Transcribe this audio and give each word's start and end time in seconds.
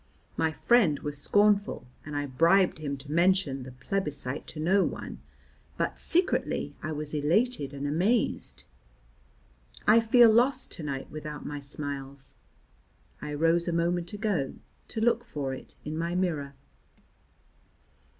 My 0.35 0.51
friend 0.51 0.97
was 1.01 1.19
scornful, 1.19 1.85
and 2.03 2.15
I 2.15 2.25
bribed 2.25 2.79
him 2.79 2.97
to 2.97 3.11
mention 3.11 3.61
the 3.61 3.71
plebiscite 3.71 4.47
to 4.47 4.59
no 4.59 4.83
one, 4.83 5.19
but 5.77 5.99
secretly 5.99 6.73
I 6.81 6.91
was 6.91 7.13
elated 7.13 7.71
and 7.71 7.85
amazed. 7.85 8.63
I 9.85 9.99
feel 9.99 10.31
lost 10.31 10.71
to 10.71 10.81
night 10.81 11.11
without 11.11 11.45
my 11.45 11.59
smiles. 11.59 12.37
I 13.21 13.35
rose 13.35 13.67
a 13.67 13.73
moment 13.73 14.11
ago 14.11 14.55
to 14.87 15.01
look 15.01 15.23
for 15.23 15.53
it 15.53 15.75
in 15.85 15.95
my 15.95 16.15
mirror. 16.15 16.55